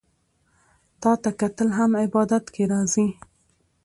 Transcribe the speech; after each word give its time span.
تاته 1.01 1.31
کتل 1.39 1.69
هم 1.77 1.91
عبادت 2.05 2.45
کی 2.53 2.63
راځي 2.71 3.07